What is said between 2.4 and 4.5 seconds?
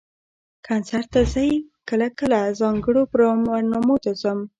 ځانګړو برنامو ته ځم